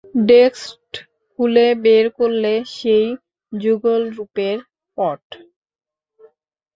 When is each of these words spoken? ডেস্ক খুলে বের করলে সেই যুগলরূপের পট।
ডেস্ক 0.27 0.89
খুলে 1.31 1.67
বের 1.83 2.05
করলে 2.17 2.53
সেই 2.75 3.07
যুগলরূপের 3.53 4.57
পট। 4.97 5.23